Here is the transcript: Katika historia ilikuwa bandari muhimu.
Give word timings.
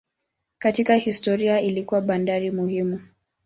Katika 0.57 0.95
historia 0.95 1.59
ilikuwa 1.61 2.01
bandari 2.01 2.51
muhimu. 2.51 3.01